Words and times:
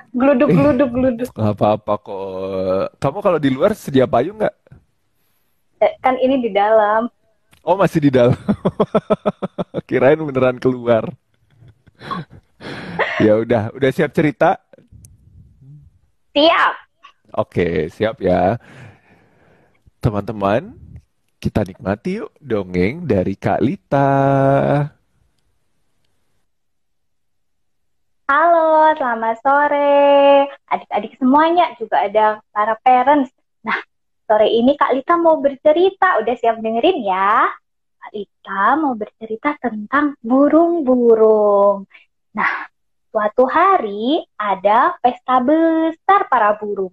Eh 0.00 0.48
gluduk 0.56 0.90
gluduk. 0.90 1.28
nggak 1.30 1.54
apa-apa 1.56 1.92
kok. 2.00 2.84
Kamu 2.98 3.18
kalau 3.20 3.38
di 3.38 3.50
luar 3.52 3.76
sedia 3.76 4.08
payung 4.08 4.40
nggak? 4.40 4.56
Eh, 5.80 5.92
Kan 6.00 6.16
ini 6.20 6.40
di 6.40 6.50
dalam. 6.52 7.08
Oh, 7.60 7.76
masih 7.76 8.08
di 8.08 8.10
dalam. 8.12 8.36
Kirain 9.88 10.20
beneran 10.20 10.56
keluar. 10.56 11.08
Ya 13.20 13.36
udah, 13.36 13.68
udah 13.76 13.90
siap 13.92 14.12
cerita? 14.16 14.56
Siap. 16.32 16.72
Oke, 17.36 17.92
siap 17.92 18.16
ya. 18.20 18.56
Teman-teman, 20.00 20.72
kita 21.36 21.64
nikmati 21.64 22.20
yuk 22.20 22.32
dongeng 22.40 23.04
dari 23.04 23.36
Kak 23.36 23.60
Lita. 23.60 24.08
Selamat 28.90 29.38
sore. 29.38 30.50
Adik-adik 30.66 31.14
semuanya 31.22 31.70
juga 31.78 32.10
ada 32.10 32.42
para 32.50 32.74
parents. 32.82 33.30
Nah, 33.62 33.78
sore 34.26 34.50
ini 34.50 34.74
Kak 34.74 34.90
Lita 34.90 35.14
mau 35.14 35.38
bercerita. 35.38 36.18
Udah 36.18 36.34
siap 36.34 36.58
dengerin 36.58 37.06
ya? 37.06 37.46
Kak 38.02 38.10
Lita 38.10 38.74
mau 38.82 38.98
bercerita 38.98 39.54
tentang 39.62 40.18
burung-burung. 40.18 41.86
Nah, 42.34 42.66
suatu 43.14 43.46
hari 43.46 44.26
ada 44.34 44.98
pesta 44.98 45.38
besar 45.38 46.26
para 46.26 46.58
burung. 46.58 46.90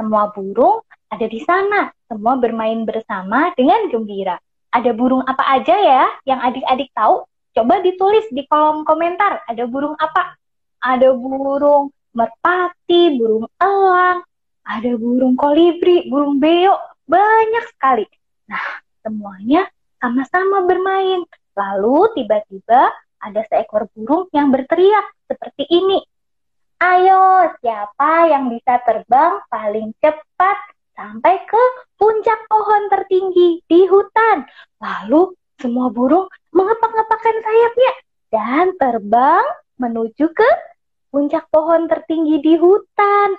Semua 0.00 0.32
burung 0.32 0.80
ada 1.12 1.28
di 1.28 1.44
sana. 1.44 1.92
Semua 2.08 2.40
bermain 2.40 2.88
bersama 2.88 3.52
dengan 3.52 3.92
gembira. 3.92 4.40
Ada 4.72 4.96
burung 4.96 5.20
apa 5.28 5.44
aja 5.60 5.76
ya 5.76 6.08
yang 6.24 6.40
adik-adik 6.40 6.88
tahu? 6.96 7.28
Coba 7.52 7.84
ditulis 7.84 8.24
di 8.32 8.48
kolom 8.48 8.88
komentar. 8.88 9.44
Ada 9.44 9.68
burung 9.68 9.92
apa? 10.00 10.40
Ada 10.84 11.16
burung 11.16 11.88
merpati, 12.12 13.16
burung 13.16 13.48
elang, 13.56 14.20
ada 14.68 14.90
burung 15.00 15.34
kolibri, 15.34 16.04
burung 16.12 16.36
beo, 16.36 16.76
banyak 17.08 17.64
sekali. 17.72 18.04
Nah, 18.48 18.84
semuanya 19.00 19.64
sama-sama 19.96 20.68
bermain. 20.68 21.24
Lalu 21.56 22.12
tiba-tiba 22.20 22.92
ada 23.24 23.40
seekor 23.48 23.88
burung 23.96 24.28
yang 24.36 24.52
berteriak 24.52 25.08
seperti 25.24 25.64
ini. 25.72 26.04
Ayo, 26.84 27.48
siapa 27.64 28.28
yang 28.28 28.52
bisa 28.52 28.76
terbang 28.84 29.40
paling 29.48 29.96
cepat 30.04 30.58
sampai 30.92 31.48
ke 31.48 31.62
puncak 31.96 32.44
pohon 32.44 32.92
tertinggi 32.92 33.64
di 33.64 33.88
hutan? 33.88 34.44
Lalu 34.82 35.32
semua 35.56 35.88
burung 35.88 36.28
mengepak-ngepakkan 36.52 37.36
sayapnya 37.40 37.92
dan 38.28 38.66
terbang 38.76 39.46
menuju 39.80 40.28
ke 40.34 40.50
puncak 41.14 41.46
pohon 41.46 41.86
tertinggi 41.86 42.42
di 42.42 42.58
hutan. 42.58 43.38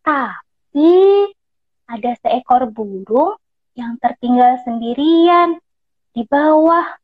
Tapi 0.00 1.28
ada 1.84 2.16
seekor 2.24 2.72
burung 2.72 3.36
yang 3.76 4.00
tertinggal 4.00 4.56
sendirian 4.64 5.60
di 6.16 6.24
bawah. 6.24 6.96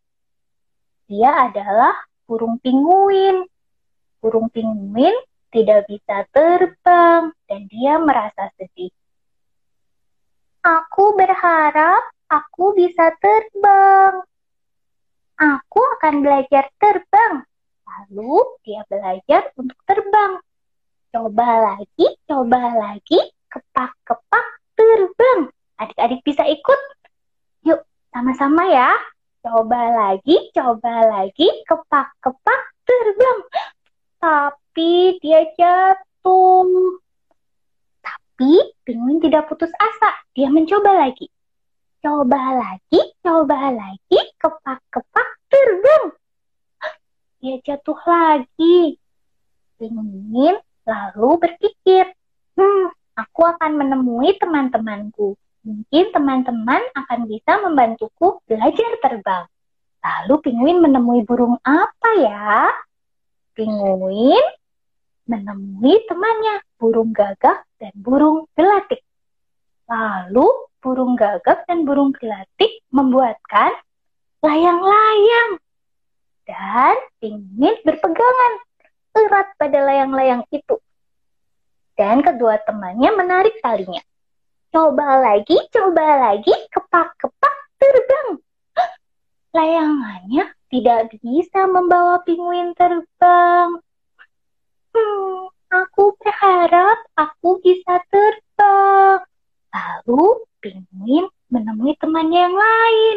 Dia 1.04 1.52
adalah 1.52 1.92
burung 2.24 2.56
pinguin. 2.64 3.44
Burung 4.24 4.48
pinguin 4.48 5.12
tidak 5.52 5.84
bisa 5.84 6.24
terbang 6.32 7.28
dan 7.44 7.60
dia 7.68 8.00
merasa 8.00 8.48
sedih. 8.56 8.88
Aku 10.64 11.12
berharap 11.12 12.08
aku 12.32 12.72
bisa 12.72 13.12
terbang. 13.20 14.24
Aku 15.36 15.80
akan 16.00 16.24
belajar 16.24 16.72
terbang. 16.80 17.47
Lalu 17.88 18.60
dia 18.68 18.84
belajar 18.84 19.48
untuk 19.56 19.80
terbang. 19.88 20.36
Coba 21.08 21.48
lagi, 21.72 22.06
coba 22.28 22.76
lagi, 22.76 23.16
kepak-kepak 23.48 24.46
terbang. 24.76 25.48
Adik-adik 25.80 26.20
bisa 26.20 26.44
ikut? 26.44 26.80
Yuk, 27.64 27.80
sama-sama 28.12 28.68
ya. 28.68 28.92
Coba 29.40 29.88
lagi, 29.88 30.52
coba 30.52 31.00
lagi, 31.08 31.48
kepak-kepak 31.64 32.62
terbang. 32.84 33.38
Tapi 34.20 35.16
dia 35.24 35.48
jatuh. 35.56 37.00
Tapi 38.04 38.52
pinguin 38.84 39.24
tidak 39.24 39.48
putus 39.48 39.72
asa. 39.80 40.12
Dia 40.36 40.52
mencoba 40.52 40.92
lagi. 41.08 41.32
Coba 42.04 42.52
lagi, 42.52 43.00
coba 43.24 43.72
lagi, 43.72 44.20
kepak-kepak 44.36 45.28
terbang. 45.48 46.17
Dia 47.38 47.56
jatuh 47.62 47.98
lagi. 48.02 48.98
Pinguin 49.78 50.58
lalu 50.82 51.28
berpikir, 51.38 52.10
hmm, 52.58 52.90
aku 53.14 53.40
akan 53.46 53.78
menemui 53.78 54.34
teman-temanku. 54.42 55.38
Mungkin 55.62 56.10
teman-teman 56.10 56.82
akan 56.98 57.20
bisa 57.30 57.62
membantuku 57.62 58.42
belajar 58.50 58.90
terbang. 58.98 59.46
Lalu 60.02 60.34
pinguin 60.50 60.78
menemui 60.82 61.22
burung 61.22 61.62
apa 61.62 62.10
ya? 62.18 62.74
Pinguin 63.54 64.42
menemui 65.30 65.94
temannya, 66.10 66.58
burung 66.74 67.14
gagak 67.14 67.62
dan 67.78 67.94
burung 67.94 68.50
gelatik. 68.58 69.04
Lalu 69.86 70.46
burung 70.82 71.14
gagak 71.14 71.68
dan 71.70 71.86
burung 71.86 72.10
gelatik 72.18 72.82
membuatkan 72.90 73.78
layang-layang. 74.42 75.62
Dan 76.48 76.96
pinguin 77.20 77.76
berpegangan 77.84 78.52
erat 79.12 79.52
pada 79.60 79.78
layang-layang 79.84 80.48
itu. 80.48 80.80
Dan 81.92 82.24
kedua 82.24 82.56
temannya 82.64 83.12
menarik 83.12 83.60
talinya. 83.60 84.00
Coba 84.72 85.20
lagi, 85.20 85.60
coba 85.68 86.32
lagi, 86.32 86.54
kepak-kepak 86.72 87.56
terbang. 87.76 88.28
Layangannya 89.52 90.44
tidak 90.72 91.12
bisa 91.20 91.68
membawa 91.68 92.24
pinguin 92.24 92.72
terbang. 92.72 93.80
Hmm, 94.96 95.52
aku 95.68 96.16
berharap 96.16 97.04
aku 97.12 97.60
bisa 97.60 98.00
terbang. 98.08 99.20
Lalu 99.68 100.48
pinguin 100.64 101.28
menemui 101.52 101.92
temannya 102.00 102.40
yang 102.40 102.56
lain. 102.56 103.16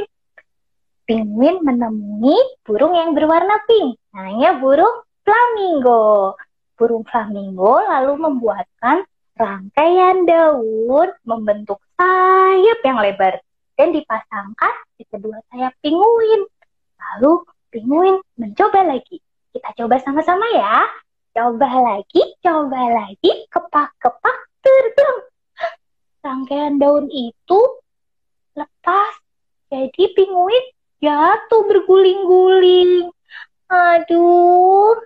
Pinguin 1.07 1.63
menemui 1.63 2.39
burung 2.71 2.95
yang 2.95 3.11
berwarna 3.11 3.59
pink. 3.67 3.99
Namanya 4.15 4.55
burung 4.63 5.03
flamingo. 5.27 6.39
Burung 6.79 7.03
flamingo 7.03 7.83
lalu 7.83 8.15
membuatkan 8.15 9.03
rangkaian 9.35 10.23
daun 10.23 11.11
membentuk 11.27 11.83
sayap 11.99 12.79
yang 12.87 12.97
lebar 13.03 13.43
dan 13.75 13.91
dipasangkan 13.91 14.73
di 14.95 15.03
kedua 15.03 15.43
sayap 15.51 15.75
pinguin. 15.83 16.47
Lalu 16.95 17.43
pinguin 17.75 18.15
mencoba 18.39 18.87
lagi. 18.87 19.19
Kita 19.51 19.75
coba 19.75 19.99
sama-sama 19.99 20.47
ya. 20.55 20.87
Coba 21.35 21.67
lagi, 21.67 22.23
coba 22.39 22.87
lagi, 22.87 23.51
kepak-kepak 23.51 24.37
terbang. 24.63 25.17
Rangkaian 26.23 26.79
daun 26.79 27.11
itu 27.11 27.59
lepas. 28.55 29.11
Jadi 29.67 30.15
pinguin 30.15 30.65
jatuh 31.01 31.65
berguling-guling. 31.65 33.09
Aduh, 33.67 35.01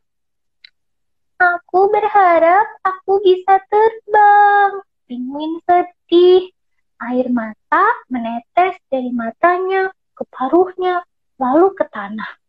aku 1.39 1.79
berharap 1.89 2.67
aku 2.83 3.23
bisa 3.23 3.63
terbang. 3.71 4.83
Pinguin 5.07 5.63
sedih. 5.63 6.51
Air 6.95 7.27
mata 7.27 7.85
menetes 8.07 8.79
dari 8.87 9.11
matanya 9.11 9.91
ke 10.15 10.23
paruhnya, 10.31 11.03
lalu 11.35 11.75
ke 11.75 11.83
tanah. 11.91 12.39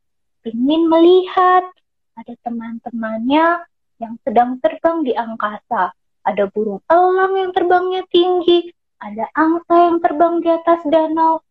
Pinguin 0.46 0.86
melihat 0.86 1.66
ada 2.14 2.34
teman-temannya 2.46 3.66
yang 3.98 4.14
sedang 4.22 4.62
terbang 4.62 5.02
di 5.02 5.12
angkasa. 5.18 5.90
Ada 6.26 6.46
burung 6.50 6.82
elang 6.90 7.34
yang 7.38 7.50
terbangnya 7.54 8.02
tinggi, 8.10 8.70
ada 9.02 9.30
angsa 9.34 9.74
yang 9.90 9.98
terbang 10.02 10.42
di 10.42 10.48
atas 10.50 10.82
danau, 10.90 11.42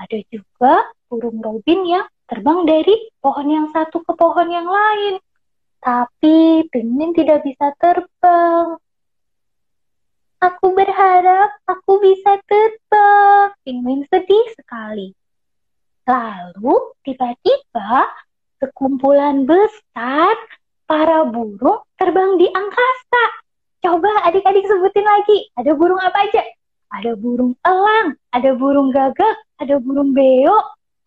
ada 0.00 0.18
juga 0.32 0.88
burung 1.12 1.44
robin 1.44 1.84
yang 1.84 2.08
terbang 2.24 2.64
dari 2.64 3.12
pohon 3.20 3.52
yang 3.52 3.68
satu 3.68 4.00
ke 4.00 4.16
pohon 4.16 4.48
yang 4.48 4.64
lain. 4.64 5.20
Tapi 5.84 6.64
penguin 6.72 7.12
tidak 7.12 7.44
bisa 7.44 7.76
terbang. 7.76 8.80
Aku 10.40 10.72
berharap 10.72 11.52
aku 11.68 12.00
bisa 12.00 12.40
terbang. 12.48 13.52
Penguin 13.60 14.08
sedih 14.08 14.46
sekali. 14.56 15.12
Lalu 16.08 16.96
tiba-tiba 17.04 18.08
sekumpulan 18.56 19.44
besar 19.44 20.32
para 20.88 21.28
burung 21.28 21.84
terbang 22.00 22.40
di 22.40 22.48
angkasa. 22.48 23.24
Coba 23.84 24.08
adik-adik 24.24 24.64
sebutin 24.64 25.04
lagi. 25.04 25.52
Ada 25.60 25.76
burung 25.76 26.00
apa 26.00 26.24
aja? 26.24 26.42
Ada 26.92 27.18
burung 27.20 27.52
elang, 27.64 28.16
ada 28.32 28.50
burung 28.56 28.88
gagak, 28.92 29.36
ada 29.60 29.80
burung 29.80 30.12
beo, 30.12 30.54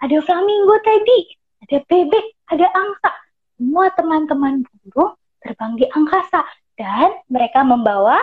ada 0.03 0.18
flamingo 0.24 0.75
tadi, 0.83 1.19
ada 1.63 1.77
bebek, 1.88 2.25
ada 2.51 2.68
angsa. 2.75 3.12
semua 3.56 3.88
teman-teman 3.95 4.68
burung 4.68 5.15
terbang 5.39 5.80
di 5.80 5.88
angkasa 5.88 6.44
dan 6.75 7.15
mereka 7.31 7.63
membawa 7.63 8.19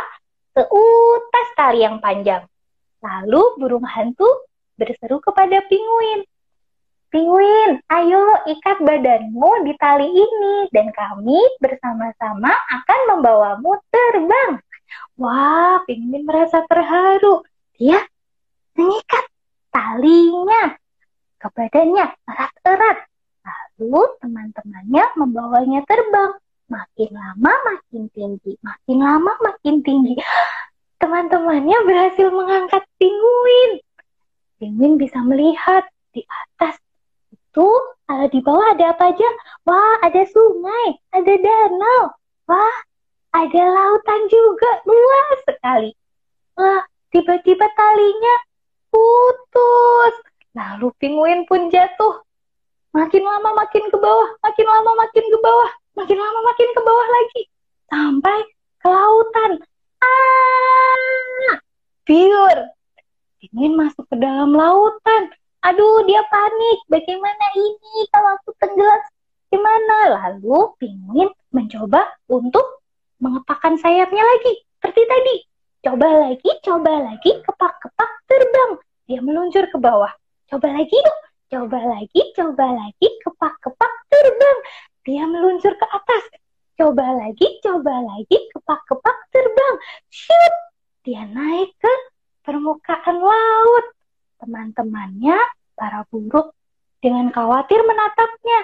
seutas 0.53 1.49
tali 1.57 1.81
yang 1.81 2.05
panjang. 2.05 2.45
Lalu 3.01 3.41
burung 3.57 3.89
hantu 3.89 4.29
berseru 4.77 5.25
kepada 5.25 5.65
pinguin. 5.73 6.29
Pinguin, 7.13 7.81
ayo 7.93 8.25
ikat 8.49 8.85
badanmu 8.85 9.69
di 9.69 9.73
tali 9.77 10.09
ini 10.09 10.69
dan 10.73 10.93
kami 10.93 11.41
bersama-sama 11.61 12.53
akan 12.53 13.01
membawamu 13.17 13.73
terbang. 13.93 14.61
Wah, 15.21 15.81
pinguin 15.85 16.25
merasa 16.25 16.65
terharu. 16.69 17.45
Dia 17.77 18.01
mengikat 18.77 19.25
talinya 19.73 20.77
ke 21.37 21.42
badannya 21.53 22.07
erat-erat. 22.29 22.99
Lalu 23.43 24.03
teman-temannya 24.23 25.05
membawanya 25.19 25.81
terbang. 25.89 26.33
Makin 26.71 27.11
lama 27.13 27.53
makin 27.69 28.09
tinggi, 28.17 28.57
makin 28.65 28.99
lama 29.03 29.33
makin 29.45 29.85
tinggi. 29.85 30.17
Teman-temannya 31.01 31.79
berhasil 31.85 32.31
mengangkat 32.31 32.87
pinguin. 32.97 33.83
Pinguin 34.63 34.95
bisa 34.97 35.19
melihat 35.27 35.85
di 36.15 36.23
atas 36.25 36.79
itu 37.33 37.69
kalau 38.07 38.27
di 38.31 38.41
bawah 38.41 38.73
ada 38.73 38.95
apa 38.95 39.13
aja? 39.13 39.29
Wah, 39.67 40.01
ada 40.01 40.23
sungai, 40.31 40.97
ada 41.11 41.35
danau. 41.37 42.03
Wah, 42.49 42.77
ada 43.33 43.63
lautan 43.67 44.21
juga 44.29 44.71
luas 44.85 45.39
sekali. 45.49 45.91
Wah, 46.57 46.85
tiba-tiba 47.13 47.67
talinya 47.73 48.37
putus. 48.93 50.15
Lalu 50.53 50.93
pinguin 51.01 51.49
pun 51.49 51.73
jatuh. 51.73 52.21
Makin 52.93 53.25
lama 53.25 53.57
makin 53.57 53.89
ke 53.89 53.97
bawah, 53.97 54.37
makin 54.45 54.67
lama 54.69 54.93
makin 55.01 55.25
ke 55.25 55.39
bawah, 55.41 55.71
makin 55.97 56.19
lama 56.21 56.41
makin 56.45 56.69
ke 56.77 56.81
bawah 56.85 57.09
lagi. 57.09 57.43
Sampai 57.89 58.39
ke 58.85 58.89
lautan. 58.89 59.53
Ah, 60.05 61.57
biur. 62.05 62.59
Pinguin 63.41 63.75
masuk 63.81 64.05
ke 64.13 64.17
dalam 64.21 64.53
lautan. 64.53 65.33
Aduh, 65.65 66.05
dia 66.05 66.21
panik. 66.29 66.79
Bagaimana 66.93 67.47
ini 67.57 68.05
kalau 68.13 68.37
aku 68.37 68.53
tenggelam? 68.61 69.03
Gimana? 69.49 69.97
Lalu 70.21 70.77
pinguin 70.77 71.31
mencoba 71.49 72.13
untuk 72.29 72.85
mengepakkan 73.25 73.81
sayapnya 73.81 74.21
lagi. 74.21 74.53
Seperti 74.77 75.03
tadi. 75.09 75.37
Coba 75.83 76.09
lagi, 76.29 76.51
coba 76.63 76.93
lagi, 77.09 77.31
kepak-kepak 77.43 78.11
terbang. 78.31 78.71
Dia 79.11 79.19
meluncur 79.19 79.67
ke 79.67 79.79
bawah. 79.81 80.13
Coba 80.53 80.69
lagi 80.69 80.93
yuk. 80.93 81.19
Coba 81.49 81.81
lagi, 81.81 82.21
coba 82.37 82.67
lagi, 82.77 83.09
kepak-kepak 83.25 83.93
terbang. 84.13 84.59
Dia 85.09 85.25
meluncur 85.25 85.73
ke 85.73 85.87
atas. 85.89 86.29
Coba 86.77 87.09
lagi, 87.09 87.57
coba 87.65 88.05
lagi, 88.05 88.37
kepak-kepak 88.53 89.19
terbang. 89.33 89.75
Shoot! 90.13 90.55
Dia 91.09 91.25
naik 91.25 91.73
ke 91.81 91.93
permukaan 92.45 93.17
laut. 93.17 93.97
Teman-temannya, 94.45 95.41
para 95.73 96.05
buruk, 96.13 96.53
dengan 97.01 97.33
khawatir 97.33 97.81
menatapnya. 97.89 98.61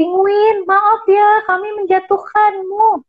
Pinguin, 0.00 0.64
maaf 0.64 1.04
ya, 1.04 1.44
kami 1.44 1.84
menjatuhkanmu. 1.84 3.04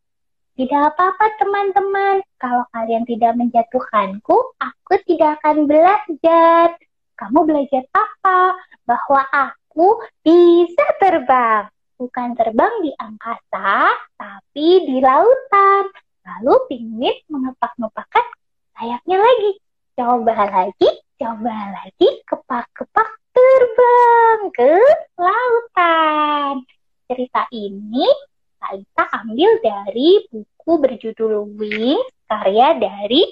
Tidak 0.60 0.82
apa-apa 0.84 1.36
teman-teman, 1.40 2.20
kalau 2.44 2.68
kalian 2.76 3.08
tidak 3.08 3.40
menjatuhkanku, 3.40 4.36
aku 4.60 4.94
tidak 5.08 5.40
akan 5.40 5.64
belajar. 5.64 6.76
Kamu 7.16 7.48
belajar 7.48 7.84
apa? 7.96 8.60
Bahwa 8.84 9.24
aku 9.32 10.04
bisa 10.20 10.86
terbang. 11.00 11.72
Bukan 11.96 12.36
terbang 12.36 12.84
di 12.84 12.92
angkasa, 13.00 13.88
tapi 14.20 14.84
di 14.84 15.00
lautan. 15.00 15.88
Lalu 16.28 16.54
pinguin 16.68 17.16
mengepak-ngepakkan 17.32 18.26
sayapnya 18.76 19.18
lagi. 19.24 19.52
Coba 19.96 20.36
lagi, 20.44 20.90
coba 21.16 21.56
lagi, 21.72 22.08
kepak-kepak 22.28 23.10
terbang 23.32 24.40
ke 24.52 24.76
lautan. 25.16 26.68
Cerita 27.08 27.48
ini 27.56 28.04
kita 28.60 29.04
ambil 29.24 29.62
dari 29.64 30.26
buku 30.28 30.72
berjudul 30.84 31.48
Wings, 31.56 32.12
karya 32.28 32.76
dari 32.76 33.24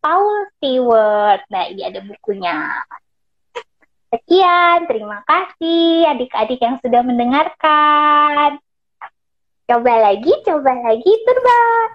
Paul 0.00 0.48
Stewart. 0.56 1.42
Nah, 1.50 1.64
ini 1.68 1.82
ada 1.84 2.00
bukunya. 2.00 2.56
Sekian, 4.08 4.88
terima 4.88 5.20
kasih 5.28 6.08
adik-adik 6.08 6.56
yang 6.64 6.80
sudah 6.80 7.04
mendengarkan. 7.04 8.56
Coba 9.68 9.92
lagi, 10.00 10.32
coba 10.48 10.72
lagi 10.80 11.12
terbang. 11.28 11.90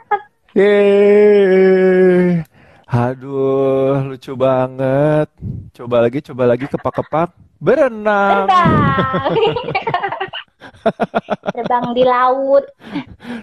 Yeay. 0.53 2.45
Aduh, 2.85 4.13
lucu 4.13 4.37
banget. 4.37 5.25
Coba 5.73 6.05
lagi, 6.05 6.21
coba 6.21 6.53
lagi 6.53 6.69
kepak-kepak. 6.69 7.33
Berenang. 7.57 8.45
Terbang. 8.45 9.33
terbang 11.57 11.85
di 11.97 12.03
laut. 12.05 12.65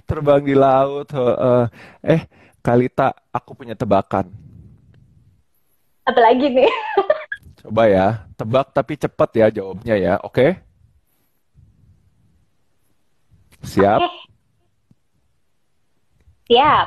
Terbang 0.07 0.47
di 0.47 0.55
laut. 0.55 1.11
Eh, 2.07 2.23
Kalita, 2.63 3.11
aku 3.35 3.59
punya 3.59 3.75
tebakan. 3.75 4.31
Apalagi 6.07 6.55
nih? 6.55 6.71
Coba 7.61 7.85
ya, 7.93 8.25
tebak 8.41 8.73
tapi 8.73 8.97
cepat 8.97 9.31
ya 9.37 9.47
jawabnya 9.53 9.95
ya, 10.01 10.15
oke? 10.25 10.57
Siap? 13.61 14.01
Oke. 14.01 14.21
Siap. 16.49 16.87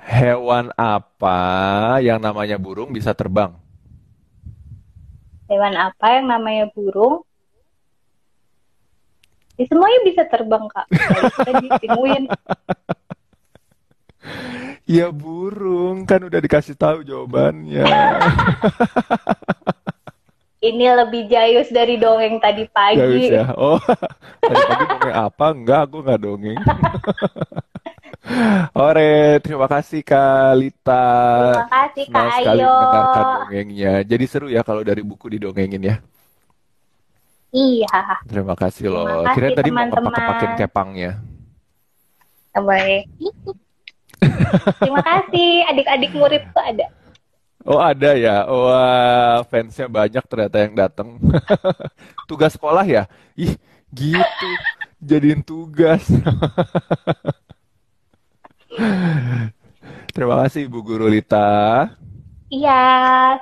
Hewan 0.00 0.68
apa 0.76 1.38
yang 2.04 2.20
namanya 2.20 2.60
burung 2.60 2.92
bisa 2.92 3.16
terbang? 3.16 3.56
Hewan 5.48 5.74
apa 5.80 6.06
yang 6.20 6.28
namanya 6.28 6.68
burung? 6.70 7.24
Ya, 9.56 9.64
semuanya 9.64 10.00
bisa 10.04 10.22
terbang, 10.28 10.64
Kak. 10.68 10.86
Pinguin. 11.80 12.28
Ya 14.90 15.06
burung, 15.14 16.02
kan 16.02 16.18
udah 16.26 16.40
dikasih 16.42 16.74
tahu 16.74 17.06
jawabannya. 17.06 17.86
Ini 20.60 20.86
lebih 20.92 21.30
jayus 21.30 21.70
dari 21.70 21.96
dongeng 21.96 22.42
tadi 22.42 22.66
pagi. 22.68 22.98
wis 23.00 23.30
ya. 23.32 23.54
Oh, 23.54 23.78
tadi 24.42 24.60
pagi 24.66 24.84
dongeng 24.90 25.14
apa? 25.14 25.46
Enggak, 25.54 25.80
aku 25.88 25.96
nggak 26.02 26.20
dongeng. 26.20 26.58
Ore, 28.76 29.40
terima 29.40 29.66
kasih 29.70 30.02
Kak 30.02 30.52
Lita. 30.58 31.06
Terima 31.54 31.66
kasih, 31.70 32.04
Kak 32.04 32.26
Senang 32.26 32.30
sekali 32.36 32.60
Ayo. 32.60 32.68
mendengarkan 32.74 33.24
dongengnya. 33.40 33.92
Jadi 34.04 34.24
seru 34.26 34.46
ya 34.50 34.60
kalau 34.60 34.82
dari 34.82 35.00
buku 35.00 35.26
didongengin 35.32 35.82
ya. 35.86 35.96
Iya, 37.50 37.98
Terima 38.26 38.54
kasih 38.54 38.86
Terima 38.86 38.94
loh. 38.94 39.22
kasih, 39.26 39.34
Kirain 39.34 39.54
tadi 39.54 39.70
mau 39.70 39.78
teman-teman. 39.80 40.12
kepak-kepakin 40.12 40.50
kepangnya. 40.60 41.10
baik. 42.52 43.06
Terima 44.80 45.00
kasih, 45.02 45.64
adik-adik 45.70 46.12
murid 46.14 46.42
tuh 46.52 46.64
ada. 46.64 46.86
Oh 47.64 47.76
ada 47.76 48.16
ya. 48.16 48.48
Wah, 48.48 49.44
fansnya 49.48 49.84
banyak 49.88 50.24
ternyata 50.24 50.56
yang 50.64 50.72
datang. 50.72 51.20
Tugas 52.28 52.56
sekolah 52.56 52.84
ya? 52.88 53.04
Ih, 53.36 53.56
gitu. 53.92 54.48
Jadiin 55.00 55.40
tugas. 55.44 56.04
Terima 60.14 60.44
kasih 60.44 60.68
Ibu 60.68 60.78
Guru 60.84 61.08
Lita. 61.08 61.88
Iya, 62.50 62.82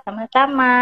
sama-sama. 0.04 0.74